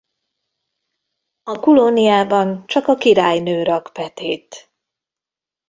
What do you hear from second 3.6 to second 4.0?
rak